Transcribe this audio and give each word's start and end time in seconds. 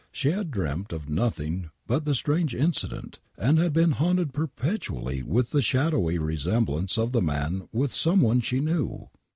She 0.11 0.31
had 0.31 0.49
dreamt 0.49 0.91
of 0.93 1.09
nothing 1.09 1.69
but 1.85 2.05
the 2.05 2.15
strange 2.15 2.55
incident 2.55 3.19
and 3.37 3.59
had 3.59 3.71
be«i 3.71 3.89
haunted 3.89 4.33
perpetually 4.33 5.21
with 5.21 5.51
the 5.51 5.61
shadowy 5.61 6.17
resemblance 6.17 6.97
of 6.97 7.11
the 7.11 7.21
man 7.21 7.69
with 7.71 7.93
some 7.93 8.19
one 8.19 8.41
she 8.41 8.61
knew. 8.61 9.09